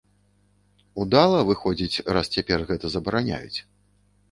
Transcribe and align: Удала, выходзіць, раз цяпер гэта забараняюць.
Удала, 1.03 1.43
выходзіць, 1.51 2.03
раз 2.17 2.33
цяпер 2.39 2.59
гэта 2.73 2.93
забараняюць. 2.97 3.57